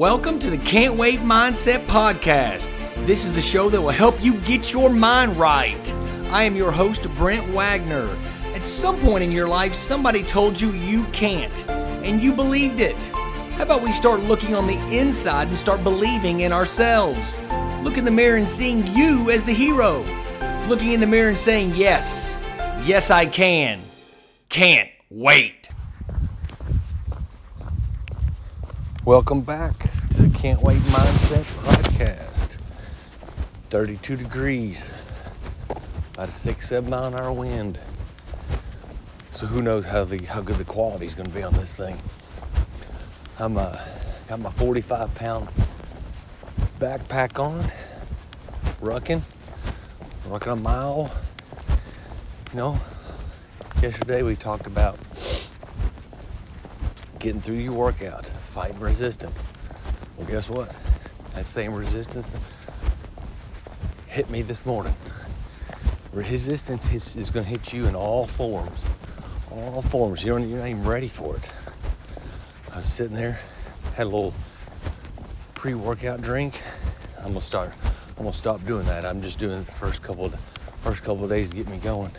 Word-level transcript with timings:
Welcome 0.00 0.38
to 0.38 0.48
the 0.48 0.56
Can't 0.56 0.96
Wait 0.96 1.18
Mindset 1.18 1.84
Podcast. 1.84 2.74
This 3.04 3.26
is 3.26 3.34
the 3.34 3.40
show 3.42 3.68
that 3.68 3.82
will 3.82 3.90
help 3.90 4.24
you 4.24 4.40
get 4.40 4.72
your 4.72 4.88
mind 4.88 5.36
right. 5.36 5.94
I 6.30 6.44
am 6.44 6.56
your 6.56 6.72
host, 6.72 7.06
Brent 7.16 7.46
Wagner. 7.48 8.08
At 8.54 8.64
some 8.64 8.98
point 8.98 9.22
in 9.22 9.30
your 9.30 9.46
life, 9.46 9.74
somebody 9.74 10.22
told 10.22 10.58
you 10.58 10.72
you 10.72 11.04
can't, 11.12 11.68
and 11.68 12.22
you 12.22 12.32
believed 12.32 12.80
it. 12.80 12.96
How 13.58 13.64
about 13.64 13.82
we 13.82 13.92
start 13.92 14.20
looking 14.20 14.54
on 14.54 14.66
the 14.66 14.78
inside 14.88 15.48
and 15.48 15.56
start 15.58 15.84
believing 15.84 16.40
in 16.40 16.50
ourselves? 16.50 17.38
Look 17.82 17.98
in 17.98 18.06
the 18.06 18.10
mirror 18.10 18.38
and 18.38 18.48
seeing 18.48 18.86
you 18.86 19.28
as 19.30 19.44
the 19.44 19.52
hero. 19.52 20.02
Looking 20.66 20.92
in 20.92 21.00
the 21.00 21.06
mirror 21.06 21.28
and 21.28 21.36
saying, 21.36 21.74
Yes, 21.74 22.40
yes, 22.86 23.10
I 23.10 23.26
can. 23.26 23.80
Can't 24.48 24.88
wait. 25.10 25.59
Welcome 29.10 29.40
back 29.40 29.76
to 30.10 30.22
the 30.22 30.38
Can't 30.38 30.62
Wait 30.62 30.78
Mindset 30.78 31.42
Podcast. 31.64 32.58
32 33.68 34.14
degrees, 34.14 34.88
about 36.14 36.28
a 36.28 36.30
six, 36.30 36.68
seven 36.68 36.90
mile 36.90 37.06
an 37.06 37.14
hour 37.14 37.32
wind. 37.32 37.80
So 39.32 39.46
who 39.46 39.62
knows 39.62 39.84
how 39.86 40.04
the 40.04 40.18
how 40.26 40.42
good 40.42 40.58
the 40.58 40.64
quality 40.64 41.06
is 41.06 41.14
going 41.14 41.28
to 41.28 41.34
be 41.34 41.42
on 41.42 41.52
this 41.54 41.74
thing. 41.74 41.98
I'm 43.40 43.58
uh, 43.58 43.76
got 44.28 44.38
my 44.38 44.50
45 44.50 45.12
pound 45.16 45.48
backpack 46.78 47.40
on, 47.40 47.64
rucking, 48.78 49.22
rucking 50.28 50.52
a 50.52 50.54
mile. 50.54 51.10
You 52.52 52.58
know, 52.58 52.80
yesterday 53.82 54.22
we 54.22 54.36
talked 54.36 54.68
about 54.68 54.96
getting 57.20 57.40
through 57.40 57.56
your 57.56 57.74
workout, 57.74 58.26
fighting 58.26 58.80
resistance. 58.80 59.46
Well, 60.16 60.26
guess 60.26 60.48
what? 60.48 60.76
That 61.34 61.44
same 61.44 61.72
resistance 61.72 62.34
hit 64.08 64.28
me 64.28 64.42
this 64.42 64.66
morning. 64.66 64.94
Resistance 66.12 66.92
is, 66.92 67.14
is 67.14 67.30
going 67.30 67.44
to 67.44 67.50
hit 67.50 67.72
you 67.72 67.86
in 67.86 67.94
all 67.94 68.26
forms. 68.26 68.84
All 69.52 69.82
forms. 69.82 70.24
You're 70.24 70.40
not 70.40 70.66
even 70.66 70.84
ready 70.84 71.08
for 71.08 71.36
it. 71.36 71.50
I 72.72 72.78
was 72.78 72.92
sitting 72.92 73.16
there, 73.16 73.38
had 73.94 74.04
a 74.04 74.10
little 74.10 74.34
pre-workout 75.54 76.22
drink. 76.22 76.60
I'm 77.18 77.32
gonna 77.34 77.40
start. 77.40 77.72
I'm 78.16 78.24
gonna 78.24 78.32
stop 78.32 78.64
doing 78.64 78.86
that. 78.86 79.04
I'm 79.04 79.20
just 79.20 79.38
doing 79.38 79.58
it 79.58 79.66
the 79.66 79.72
first 79.72 80.02
couple 80.02 80.24
of 80.24 80.34
first 80.82 81.02
couple 81.02 81.24
of 81.24 81.30
days 81.30 81.50
to 81.50 81.56
get 81.56 81.68
me 81.68 81.78
going. 81.78 82.12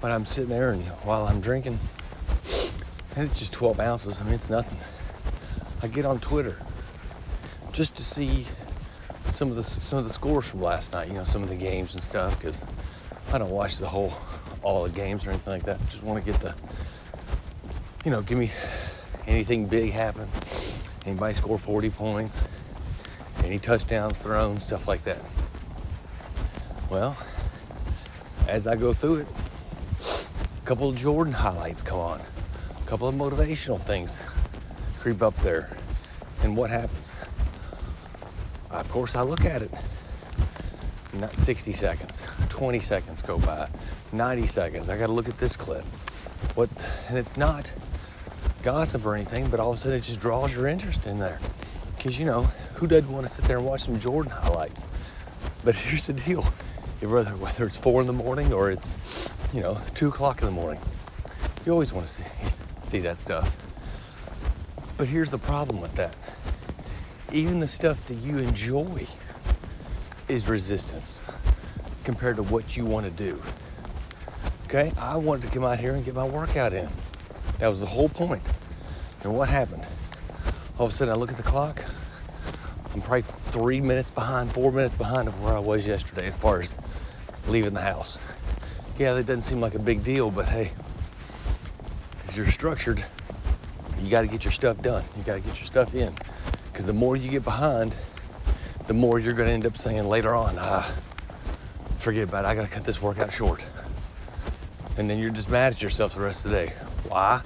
But 0.00 0.10
I'm 0.10 0.26
sitting 0.26 0.50
there, 0.50 0.70
and 0.70 0.82
while 1.04 1.26
I'm 1.26 1.40
drinking, 1.40 1.78
and 3.16 3.28
it's 3.28 3.38
just 3.38 3.52
12 3.52 3.80
ounces. 3.80 4.20
I 4.20 4.24
mean, 4.24 4.34
it's 4.34 4.50
nothing. 4.50 4.78
I 5.82 5.88
get 5.92 6.04
on 6.04 6.18
Twitter 6.18 6.56
just 7.72 7.96
to 7.96 8.04
see 8.04 8.46
some 9.32 9.50
of 9.50 9.56
the 9.56 9.62
some 9.62 9.98
of 9.98 10.04
the 10.04 10.12
scores 10.12 10.48
from 10.48 10.62
last 10.62 10.92
night. 10.92 11.08
You 11.08 11.14
know, 11.14 11.24
some 11.24 11.42
of 11.42 11.48
the 11.48 11.56
games 11.56 11.94
and 11.94 12.02
stuff 12.02 12.38
because 12.38 12.62
I 13.32 13.38
don't 13.38 13.50
watch 13.50 13.78
the 13.78 13.88
whole 13.88 14.14
all 14.62 14.84
the 14.84 14.90
games 14.90 15.26
or 15.26 15.30
anything 15.30 15.52
like 15.52 15.64
that. 15.64 15.78
Just 15.90 16.02
want 16.02 16.24
to 16.24 16.30
get 16.30 16.40
the 16.40 16.54
you 18.04 18.10
know, 18.10 18.22
give 18.22 18.38
me 18.38 18.50
anything 19.26 19.66
big 19.66 19.92
happen. 19.92 20.26
Anybody 21.06 21.34
score 21.34 21.58
40 21.58 21.90
points? 21.90 22.42
Any 23.44 23.58
touchdowns 23.58 24.18
thrown? 24.18 24.60
Stuff 24.60 24.86
like 24.88 25.04
that. 25.04 25.20
Well, 26.90 27.16
as 28.48 28.66
I 28.66 28.76
go 28.76 28.92
through 28.92 29.16
it, 29.16 29.26
a 30.62 30.66
couple 30.66 30.90
of 30.90 30.96
Jordan 30.96 31.32
highlights 31.32 31.82
come 31.82 31.98
on 31.98 32.20
couple 32.92 33.08
of 33.08 33.14
motivational 33.14 33.80
things 33.80 34.22
creep 35.00 35.22
up 35.22 35.34
there. 35.36 35.74
And 36.42 36.54
what 36.54 36.68
happens? 36.68 37.10
Of 38.70 38.86
course, 38.90 39.16
I 39.16 39.22
look 39.22 39.46
at 39.46 39.62
it. 39.62 39.70
Not 41.14 41.34
60 41.34 41.72
seconds, 41.72 42.26
20 42.50 42.80
seconds 42.80 43.22
go 43.22 43.38
by, 43.38 43.70
90 44.12 44.46
seconds. 44.46 44.90
I 44.90 44.98
got 44.98 45.06
to 45.06 45.12
look 45.12 45.30
at 45.30 45.38
this 45.38 45.56
clip. 45.56 45.84
What? 46.54 46.68
And 47.08 47.16
it's 47.16 47.38
not 47.38 47.72
gossip 48.62 49.06
or 49.06 49.14
anything, 49.14 49.48
but 49.48 49.58
all 49.58 49.70
of 49.70 49.76
a 49.76 49.80
sudden 49.80 49.96
it 49.96 50.02
just 50.02 50.20
draws 50.20 50.54
your 50.54 50.66
interest 50.66 51.06
in 51.06 51.18
there. 51.18 51.40
Because 51.96 52.18
you 52.18 52.26
know, 52.26 52.42
who 52.74 52.86
doesn't 52.86 53.10
want 53.10 53.26
to 53.26 53.32
sit 53.32 53.46
there 53.46 53.56
and 53.56 53.64
watch 53.64 53.84
some 53.84 53.98
Jordan 53.98 54.32
highlights? 54.32 54.86
But 55.64 55.76
here's 55.76 56.08
the 56.08 56.12
deal: 56.12 56.42
whether 57.00 57.30
whether 57.30 57.64
it's 57.64 57.78
four 57.78 58.02
in 58.02 58.06
the 58.06 58.12
morning 58.12 58.52
or 58.52 58.70
it's 58.70 59.32
you 59.54 59.62
know 59.62 59.80
two 59.94 60.08
o'clock 60.08 60.42
in 60.42 60.44
the 60.44 60.52
morning, 60.52 60.78
you 61.64 61.72
always 61.72 61.92
want 61.92 62.06
to 62.06 62.12
see 62.12 62.24
see 62.82 62.98
that 63.00 63.18
stuff. 63.18 63.56
But 64.98 65.08
here's 65.08 65.30
the 65.30 65.38
problem 65.38 65.80
with 65.80 65.94
that 65.94 66.14
even 67.32 67.60
the 67.60 67.68
stuff 67.68 68.06
that 68.08 68.14
you 68.14 68.38
enjoy 68.38 69.06
is 70.28 70.48
resistance 70.48 71.22
compared 72.04 72.36
to 72.36 72.42
what 72.42 72.76
you 72.76 72.84
want 72.84 73.06
to 73.06 73.12
do. 73.12 73.40
Okay? 74.66 74.92
I 74.98 75.16
wanted 75.16 75.46
to 75.46 75.52
come 75.52 75.64
out 75.64 75.78
here 75.78 75.94
and 75.94 76.04
get 76.04 76.14
my 76.14 76.26
workout 76.26 76.72
in. 76.72 76.88
That 77.58 77.68
was 77.68 77.80
the 77.80 77.86
whole 77.86 78.08
point. 78.08 78.42
And 79.22 79.36
what 79.36 79.48
happened? 79.48 79.86
All 80.78 80.86
of 80.86 80.92
a 80.92 80.94
sudden, 80.94 81.12
I 81.12 81.16
look 81.16 81.30
at 81.30 81.36
the 81.36 81.42
clock. 81.42 81.84
I'm 82.94 83.00
probably 83.00 83.22
three 83.22 83.80
minutes 83.80 84.10
behind, 84.10 84.52
four 84.52 84.72
minutes 84.72 84.96
behind 84.96 85.28
of 85.28 85.42
where 85.42 85.54
I 85.54 85.58
was 85.58 85.86
yesterday 85.86 86.26
as 86.26 86.36
far 86.36 86.60
as 86.60 86.76
leaving 87.48 87.74
the 87.74 87.80
house. 87.80 88.18
Yeah, 88.98 89.14
that 89.14 89.26
doesn't 89.26 89.42
seem 89.42 89.60
like 89.60 89.74
a 89.74 89.78
big 89.78 90.04
deal, 90.04 90.30
but 90.30 90.48
hey, 90.48 90.72
you're 92.36 92.48
structured, 92.48 93.04
you 94.00 94.10
got 94.10 94.22
to 94.22 94.26
get 94.26 94.44
your 94.44 94.52
stuff 94.52 94.80
done. 94.82 95.04
You 95.16 95.22
got 95.22 95.34
to 95.34 95.40
get 95.40 95.58
your 95.58 95.66
stuff 95.66 95.94
in. 95.94 96.14
Because 96.72 96.86
the 96.86 96.92
more 96.92 97.16
you 97.16 97.30
get 97.30 97.44
behind, 97.44 97.94
the 98.86 98.94
more 98.94 99.18
you're 99.18 99.34
going 99.34 99.48
to 99.48 99.54
end 99.54 99.66
up 99.66 99.76
saying 99.76 100.08
later 100.08 100.34
on, 100.34 100.56
ah, 100.58 100.82
forget 101.98 102.24
about 102.24 102.44
it. 102.44 102.48
I 102.48 102.54
got 102.54 102.62
to 102.62 102.68
cut 102.68 102.84
this 102.84 103.00
workout 103.00 103.32
short. 103.32 103.64
And 104.98 105.08
then 105.08 105.18
you're 105.18 105.30
just 105.30 105.50
mad 105.50 105.72
at 105.72 105.82
yourself 105.82 106.14
the 106.14 106.20
rest 106.20 106.44
of 106.44 106.50
the 106.50 106.66
day. 106.66 106.72
Why? 107.08 107.40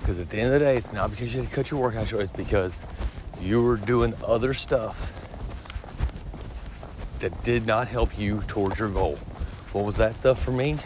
Because 0.00 0.20
at 0.20 0.30
the 0.30 0.38
end 0.38 0.46
of 0.46 0.60
the 0.60 0.66
day, 0.66 0.76
it's 0.76 0.92
not 0.92 1.10
because 1.10 1.34
you 1.34 1.42
had 1.42 1.50
to 1.50 1.54
cut 1.54 1.70
your 1.70 1.80
workout 1.80 2.08
short, 2.08 2.22
it's 2.22 2.32
because 2.32 2.82
you 3.40 3.62
were 3.62 3.76
doing 3.76 4.14
other 4.26 4.54
stuff 4.54 5.14
that 7.20 7.42
did 7.42 7.66
not 7.66 7.88
help 7.88 8.18
you 8.18 8.40
towards 8.46 8.78
your 8.78 8.88
goal. 8.88 9.16
What 9.72 9.84
was 9.84 9.96
that 9.96 10.14
stuff 10.14 10.42
for 10.42 10.52
me? 10.52 10.78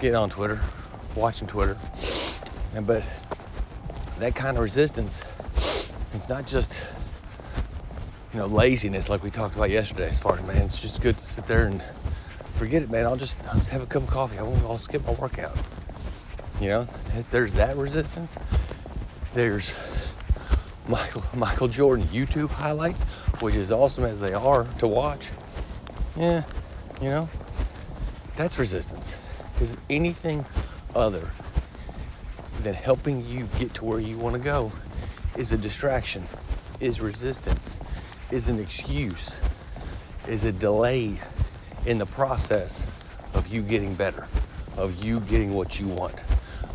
Get 0.00 0.14
on 0.14 0.30
Twitter, 0.30 0.60
watching 1.16 1.48
Twitter. 1.48 1.76
And 2.74 2.86
but 2.86 3.04
that 4.18 4.34
kind 4.34 4.56
of 4.56 4.62
resistance, 4.62 5.22
it's 6.14 6.28
not 6.28 6.46
just 6.46 6.82
you 8.32 8.38
know 8.38 8.46
laziness 8.46 9.08
like 9.08 9.22
we 9.22 9.30
talked 9.30 9.56
about 9.56 9.70
yesterday. 9.70 10.10
As 10.10 10.20
far 10.20 10.38
as 10.38 10.46
man, 10.46 10.62
it's 10.62 10.80
just 10.80 11.00
good 11.02 11.16
to 11.16 11.24
sit 11.24 11.46
there 11.46 11.66
and 11.66 11.82
forget 12.56 12.82
it, 12.82 12.90
man. 12.90 13.06
I'll 13.06 13.16
just, 13.16 13.38
I'll 13.46 13.54
just 13.54 13.68
have 13.68 13.82
a 13.82 13.86
cup 13.86 14.02
of 14.02 14.10
coffee. 14.10 14.38
I 14.38 14.42
won't. 14.42 14.62
I'll 14.62 14.78
skip 14.78 15.04
my 15.06 15.12
workout. 15.12 15.56
You 16.60 16.68
know, 16.68 16.88
there's 17.30 17.54
that 17.54 17.76
resistance. 17.76 18.38
There's 19.34 19.74
Michael 20.88 21.22
Michael 21.34 21.68
Jordan 21.68 22.06
YouTube 22.06 22.50
highlights, 22.50 23.04
which 23.40 23.54
is 23.54 23.70
awesome 23.70 24.04
as 24.04 24.20
they 24.20 24.32
are 24.32 24.64
to 24.78 24.86
watch. 24.86 25.28
Yeah, 26.16 26.44
you 27.00 27.10
know, 27.10 27.28
that's 28.36 28.58
resistance. 28.58 29.16
Because 29.54 29.76
anything 29.90 30.44
other 30.96 31.30
than 32.62 32.74
helping 32.74 33.24
you 33.26 33.46
get 33.58 33.74
to 33.74 33.84
where 33.84 34.00
you 34.00 34.16
want 34.16 34.34
to 34.34 34.40
go 34.40 34.72
is 35.36 35.52
a 35.52 35.58
distraction, 35.58 36.24
is 36.80 37.00
resistance, 37.00 37.78
is 38.30 38.48
an 38.48 38.58
excuse, 38.58 39.38
is 40.26 40.44
a 40.44 40.52
delay 40.52 41.18
in 41.84 41.98
the 41.98 42.06
process 42.06 42.86
of 43.34 43.46
you 43.48 43.60
getting 43.60 43.94
better, 43.94 44.26
of 44.76 45.04
you 45.04 45.20
getting 45.20 45.52
what 45.52 45.78
you 45.78 45.86
want. 45.86 46.24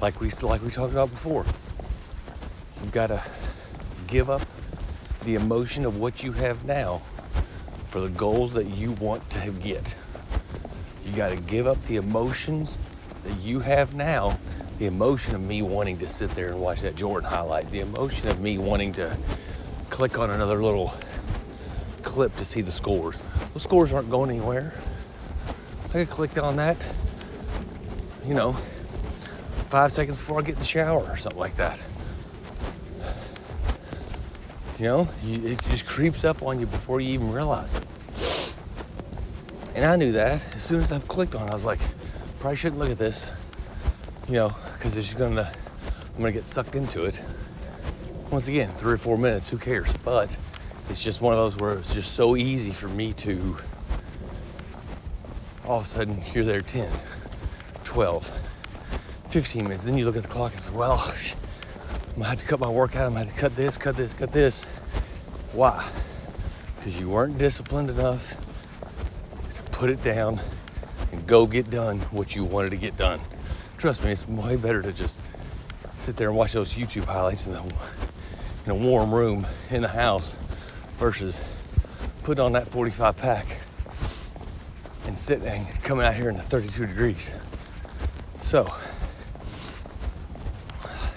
Like 0.00 0.20
we 0.20 0.30
like 0.42 0.62
we 0.62 0.70
talked 0.70 0.92
about 0.92 1.10
before. 1.10 1.44
You've 2.82 2.92
got 2.92 3.08
to 3.08 3.22
give 4.06 4.30
up 4.30 4.42
the 5.24 5.34
emotion 5.34 5.84
of 5.84 5.98
what 5.98 6.22
you 6.22 6.32
have 6.32 6.64
now 6.64 6.98
for 7.88 8.00
the 8.00 8.08
goals 8.08 8.54
that 8.54 8.66
you 8.66 8.92
want 8.92 9.28
to 9.30 9.50
get. 9.50 9.94
You 11.04 11.12
got 11.12 11.30
to 11.30 11.36
give 11.42 11.66
up 11.66 11.82
the 11.84 11.96
emotions 11.96 12.78
that 13.26 13.40
you 13.40 13.60
have 13.60 13.94
now, 13.94 14.38
the 14.78 14.86
emotion 14.86 15.34
of 15.34 15.40
me 15.40 15.62
wanting 15.62 15.98
to 15.98 16.08
sit 16.08 16.30
there 16.30 16.48
and 16.48 16.60
watch 16.60 16.80
that 16.82 16.96
Jordan 16.96 17.28
highlight, 17.28 17.70
the 17.70 17.80
emotion 17.80 18.28
of 18.28 18.40
me 18.40 18.58
wanting 18.58 18.92
to 18.94 19.16
click 19.90 20.18
on 20.18 20.30
another 20.30 20.62
little 20.62 20.94
clip 22.02 22.34
to 22.36 22.44
see 22.44 22.60
the 22.60 22.72
scores. 22.72 23.22
Those 23.52 23.62
scores 23.62 23.92
aren't 23.92 24.10
going 24.10 24.30
anywhere. 24.30 24.72
I 25.88 25.92
could 25.92 26.10
click 26.10 26.40
on 26.42 26.56
that, 26.56 26.76
you 28.26 28.34
know, 28.34 28.52
five 29.70 29.92
seconds 29.92 30.16
before 30.16 30.38
I 30.38 30.42
get 30.42 30.54
in 30.54 30.58
the 30.60 30.64
shower 30.64 31.04
or 31.04 31.16
something 31.16 31.40
like 31.40 31.56
that. 31.56 31.78
You 34.78 34.84
know, 34.84 35.08
it 35.24 35.62
just 35.70 35.86
creeps 35.86 36.24
up 36.24 36.42
on 36.42 36.60
you 36.60 36.66
before 36.66 37.00
you 37.00 37.14
even 37.14 37.32
realize 37.32 37.74
it. 37.74 38.56
And 39.74 39.84
I 39.84 39.96
knew 39.96 40.12
that 40.12 40.42
as 40.54 40.62
soon 40.62 40.80
as 40.80 40.92
I 40.92 40.98
clicked 41.00 41.34
on 41.34 41.48
it, 41.48 41.50
I 41.50 41.54
was 41.54 41.64
like, 41.64 41.80
probably 42.46 42.56
shouldn't 42.56 42.78
look 42.78 42.90
at 42.90 42.98
this, 42.98 43.26
you 44.28 44.34
know, 44.34 44.54
because 44.74 44.96
it's 44.96 45.12
gonna, 45.14 45.50
I'm 46.14 46.20
gonna 46.20 46.30
get 46.30 46.44
sucked 46.44 46.76
into 46.76 47.02
it. 47.02 47.20
once 48.30 48.46
again, 48.46 48.70
three 48.70 48.92
or 48.92 48.98
four 48.98 49.18
minutes, 49.18 49.48
who 49.48 49.58
cares? 49.58 49.92
But 50.04 50.30
it's 50.88 51.02
just 51.02 51.20
one 51.20 51.32
of 51.32 51.40
those 51.40 51.56
where 51.56 51.72
it's 51.72 51.92
just 51.92 52.12
so 52.12 52.36
easy 52.36 52.70
for 52.70 52.86
me 52.86 53.12
to 53.14 53.56
all 55.64 55.80
of 55.80 55.86
a 55.86 55.88
sudden 55.88 56.22
you're 56.32 56.44
there 56.44 56.62
10, 56.62 56.88
12, 57.82 58.28
15 59.30 59.64
minutes. 59.64 59.82
Then 59.82 59.98
you 59.98 60.04
look 60.04 60.16
at 60.16 60.22
the 60.22 60.28
clock 60.28 60.52
and 60.52 60.62
say, 60.62 60.70
well, 60.70 61.02
I'm 61.02 62.14
gonna 62.14 62.28
have 62.28 62.38
to 62.38 62.44
cut 62.44 62.60
my 62.60 62.70
workout. 62.70 63.08
I'm 63.08 63.14
gonna 63.14 63.24
have 63.24 63.34
to 63.34 63.40
cut 63.40 63.56
this, 63.56 63.76
cut 63.76 63.96
this, 63.96 64.12
cut 64.12 64.30
this. 64.30 64.62
Why? 65.52 65.84
Because 66.76 67.00
you 67.00 67.08
weren't 67.10 67.38
disciplined 67.38 67.90
enough 67.90 68.36
to 69.56 69.62
put 69.72 69.90
it 69.90 70.00
down 70.04 70.38
and 71.16 71.26
go 71.26 71.46
get 71.46 71.70
done 71.70 71.98
what 72.10 72.34
you 72.34 72.44
wanted 72.44 72.70
to 72.70 72.76
get 72.76 72.96
done. 72.96 73.20
Trust 73.78 74.04
me, 74.04 74.10
it's 74.10 74.28
way 74.28 74.56
better 74.56 74.82
to 74.82 74.92
just 74.92 75.20
sit 75.92 76.16
there 76.16 76.28
and 76.28 76.36
watch 76.36 76.52
those 76.52 76.74
YouTube 76.74 77.04
highlights 77.04 77.46
in, 77.46 77.52
the, 77.52 77.62
in 78.64 78.72
a 78.72 78.74
warm 78.74 79.12
room 79.12 79.46
in 79.70 79.82
the 79.82 79.88
house 79.88 80.36
versus 80.98 81.40
putting 82.22 82.44
on 82.44 82.52
that 82.52 82.68
45 82.68 83.16
pack 83.16 83.46
and 85.06 85.16
sitting 85.16 85.46
and 85.46 85.66
coming 85.82 86.04
out 86.04 86.14
here 86.14 86.28
in 86.28 86.36
the 86.36 86.42
32 86.42 86.86
degrees. 86.86 87.30
So, 88.42 88.72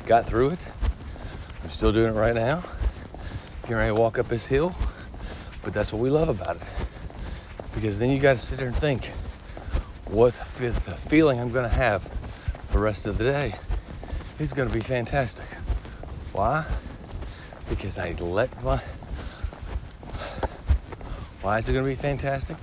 got 0.05 0.25
through 0.25 0.51
it. 0.51 0.59
I'm 1.63 1.69
still 1.69 1.91
doing 1.91 2.15
it 2.15 2.17
right 2.17 2.35
now. 2.35 2.63
Getting 3.63 3.77
ready 3.77 3.89
to 3.89 3.95
walk 3.95 4.17
up 4.17 4.27
this 4.27 4.45
hill, 4.45 4.75
but 5.63 5.73
that's 5.73 5.93
what 5.93 6.01
we 6.01 6.09
love 6.09 6.29
about 6.29 6.55
it. 6.55 6.69
Because 7.75 7.99
then 7.99 8.09
you 8.09 8.19
got 8.19 8.37
to 8.37 8.43
sit 8.43 8.57
there 8.57 8.67
and 8.67 8.75
think, 8.75 9.11
what 10.09 10.33
the 10.33 10.71
feeling 10.71 11.39
I'm 11.39 11.51
going 11.51 11.69
to 11.69 11.75
have 11.75 12.03
the 12.71 12.79
rest 12.79 13.05
of 13.05 13.19
the 13.19 13.25
day 13.25 13.53
is 14.39 14.53
going 14.53 14.67
to 14.67 14.73
be 14.73 14.79
fantastic. 14.79 15.45
Why? 16.33 16.65
Because 17.69 17.97
I 17.97 18.13
let 18.13 18.63
my. 18.63 18.77
Why 21.41 21.59
is 21.59 21.69
it 21.69 21.73
going 21.73 21.85
to 21.85 21.89
be 21.89 21.95
fantastic? 21.95 22.57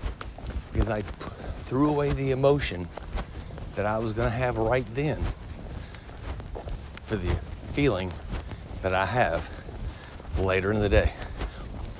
Because 0.72 0.88
I 0.88 1.02
threw 1.02 1.88
away 1.88 2.12
the 2.12 2.32
emotion 2.32 2.88
that 3.74 3.86
I 3.86 3.98
was 3.98 4.12
going 4.12 4.28
to 4.28 4.34
have 4.34 4.58
right 4.58 4.86
then 4.94 5.18
for 7.06 7.16
the 7.16 7.32
feeling 7.72 8.12
that 8.82 8.92
I 8.92 9.06
have 9.06 9.48
later 10.38 10.72
in 10.72 10.80
the 10.80 10.88
day. 10.88 11.12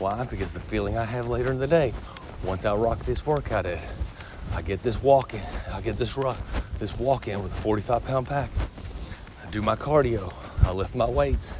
Why? 0.00 0.24
Because 0.24 0.52
the 0.52 0.60
feeling 0.60 0.98
I 0.98 1.04
have 1.04 1.28
later 1.28 1.52
in 1.52 1.58
the 1.58 1.66
day, 1.66 1.94
once 2.44 2.64
I 2.64 2.74
rock 2.74 2.98
this 3.00 3.24
workout 3.24 3.64
in, 3.64 3.78
I 4.54 4.62
get 4.62 4.82
this 4.82 5.02
walk 5.02 5.34
in, 5.34 5.42
I 5.72 5.80
get 5.80 5.98
this 5.98 6.16
ruck, 6.16 6.38
this 6.78 6.98
walk 6.98 7.28
in 7.28 7.42
with 7.42 7.52
a 7.52 7.62
45 7.62 8.04
pound 8.04 8.26
pack. 8.26 8.50
I 9.46 9.50
do 9.50 9.62
my 9.62 9.76
cardio, 9.76 10.32
I 10.64 10.72
lift 10.72 10.94
my 10.94 11.08
weights. 11.08 11.58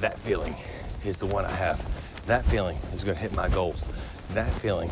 That 0.00 0.18
feeling 0.18 0.54
is 1.04 1.18
the 1.18 1.26
one 1.26 1.44
I 1.44 1.50
have. 1.50 2.26
That 2.26 2.44
feeling 2.44 2.76
is 2.92 3.04
gonna 3.04 3.18
hit 3.18 3.34
my 3.34 3.48
goals. 3.48 3.86
That 4.30 4.52
feeling 4.54 4.90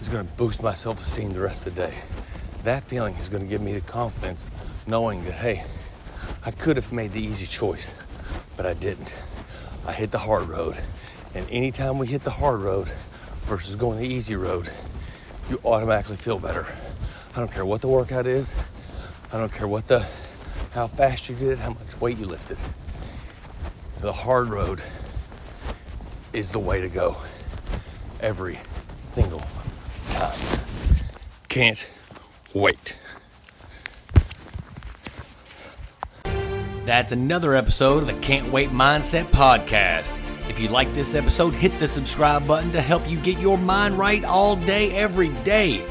is 0.00 0.08
gonna 0.08 0.28
boost 0.36 0.62
my 0.62 0.74
self 0.74 1.00
esteem 1.00 1.32
the 1.32 1.40
rest 1.40 1.66
of 1.66 1.74
the 1.74 1.86
day. 1.86 1.94
That 2.64 2.82
feeling 2.84 3.14
is 3.16 3.28
gonna 3.28 3.44
give 3.44 3.60
me 3.60 3.72
the 3.72 3.80
confidence 3.80 4.48
knowing 4.86 5.24
that, 5.24 5.34
hey, 5.34 5.64
I 6.44 6.50
could 6.50 6.76
have 6.76 6.92
made 6.92 7.12
the 7.12 7.20
easy 7.20 7.46
choice, 7.46 7.94
but 8.56 8.66
I 8.66 8.74
didn't. 8.74 9.14
I 9.86 9.92
hit 9.92 10.10
the 10.10 10.18
hard 10.18 10.48
road. 10.48 10.76
And 11.34 11.48
anytime 11.50 11.98
we 11.98 12.06
hit 12.08 12.24
the 12.24 12.30
hard 12.30 12.60
road 12.60 12.88
versus 13.44 13.76
going 13.76 13.98
the 13.98 14.06
easy 14.06 14.36
road, 14.36 14.70
you 15.50 15.60
automatically 15.64 16.16
feel 16.16 16.38
better. 16.38 16.66
I 17.34 17.38
don't 17.38 17.50
care 17.50 17.64
what 17.64 17.80
the 17.80 17.88
workout 17.88 18.26
is. 18.26 18.54
I 19.32 19.38
don't 19.38 19.52
care 19.52 19.68
what 19.68 19.88
the 19.88 20.06
how 20.72 20.86
fast 20.86 21.28
you 21.28 21.34
did 21.34 21.48
it, 21.48 21.58
how 21.58 21.70
much 21.70 22.00
weight 22.00 22.18
you 22.18 22.26
lifted. 22.26 22.58
The 24.00 24.12
hard 24.12 24.48
road 24.48 24.82
is 26.32 26.50
the 26.50 26.58
way 26.58 26.80
to 26.80 26.88
go 26.88 27.16
every 28.20 28.58
single 29.04 29.42
time. 30.10 30.34
Can't 31.48 31.90
wait. 32.54 32.98
That's 36.84 37.12
another 37.12 37.54
episode 37.54 37.98
of 37.98 38.06
the 38.06 38.14
Can't 38.14 38.50
Wait 38.50 38.70
Mindset 38.70 39.26
Podcast. 39.26 40.21
If 40.52 40.60
you 40.60 40.68
like 40.68 40.92
this 40.92 41.14
episode, 41.14 41.54
hit 41.54 41.76
the 41.78 41.88
subscribe 41.88 42.46
button 42.46 42.70
to 42.72 42.82
help 42.82 43.08
you 43.08 43.16
get 43.16 43.38
your 43.38 43.56
mind 43.56 43.96
right 43.96 44.22
all 44.22 44.54
day, 44.54 44.94
every 44.94 45.30
day. 45.44 45.82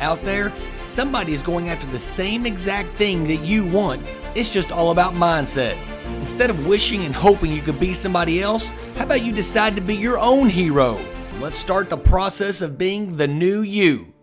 Out 0.00 0.22
there, 0.22 0.52
somebody 0.78 1.32
is 1.32 1.42
going 1.42 1.68
after 1.68 1.88
the 1.88 1.98
same 1.98 2.46
exact 2.46 2.94
thing 2.94 3.26
that 3.26 3.44
you 3.44 3.66
want. 3.66 4.06
It's 4.36 4.52
just 4.52 4.70
all 4.70 4.92
about 4.92 5.14
mindset. 5.14 5.76
Instead 6.20 6.48
of 6.48 6.64
wishing 6.64 7.04
and 7.04 7.12
hoping 7.12 7.50
you 7.50 7.60
could 7.60 7.80
be 7.80 7.92
somebody 7.92 8.40
else, 8.40 8.70
how 8.94 9.02
about 9.02 9.24
you 9.24 9.32
decide 9.32 9.74
to 9.74 9.82
be 9.82 9.96
your 9.96 10.20
own 10.20 10.48
hero? 10.48 10.96
Let's 11.40 11.58
start 11.58 11.90
the 11.90 11.98
process 11.98 12.60
of 12.60 12.78
being 12.78 13.16
the 13.16 13.26
new 13.26 13.62
you. 13.62 14.14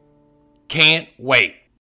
Can't 0.70 1.10
wait. 1.18 1.56